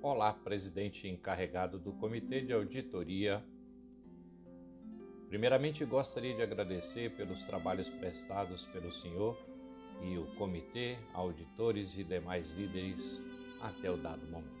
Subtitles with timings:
[0.00, 3.44] Olá, presidente encarregado do Comitê de Auditoria.
[5.28, 9.36] Primeiramente, gostaria de agradecer pelos trabalhos prestados pelo senhor
[10.00, 13.20] e o comitê, auditores e demais líderes
[13.60, 14.52] até o dado momento.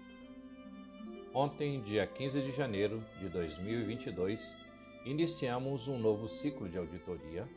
[1.32, 4.56] Ontem, dia 15 de janeiro de 2022,
[5.04, 7.48] iniciamos um novo ciclo de auditoria,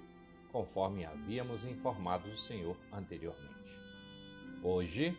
[0.51, 3.75] conforme havíamos informado o senhor anteriormente.
[4.61, 5.17] Hoje,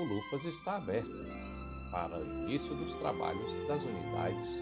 [0.00, 1.10] o Lufas está aberto
[1.90, 4.58] para o início dos trabalhos das unidades.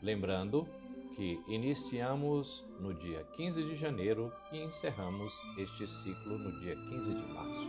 [0.00, 0.66] Lembrando
[1.14, 7.32] que iniciamos no dia 15 de janeiro e encerramos este ciclo no dia 15 de
[7.32, 7.68] março.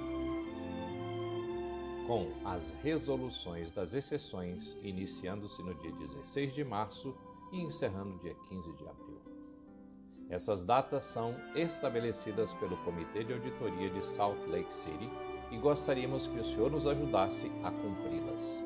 [2.08, 7.14] Com as resoluções das exceções iniciando-se no dia 16 de março
[7.52, 9.37] e encerrando dia 15 de abril.
[10.30, 15.10] Essas datas são estabelecidas pelo Comitê de Auditoria de Salt Lake City
[15.52, 18.66] e gostaríamos que o Senhor nos ajudasse a cumpri-las.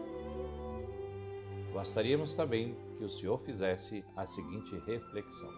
[1.71, 5.51] Gostaríamos também que o Senhor fizesse a seguinte reflexão: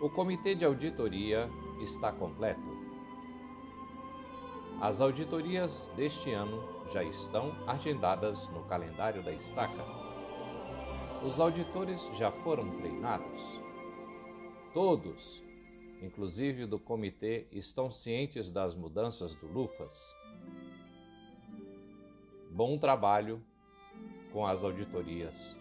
[0.00, 1.50] O Comitê de Auditoria
[1.82, 2.60] está completo?
[4.80, 6.62] As auditorias deste ano
[6.92, 9.84] já estão agendadas no calendário da estaca.
[11.24, 13.62] Os auditores já foram treinados?
[14.72, 15.42] Todos,
[16.00, 20.16] inclusive do comitê, estão cientes das mudanças do Lufas?
[22.50, 23.42] Bom trabalho
[24.32, 25.60] com as auditorias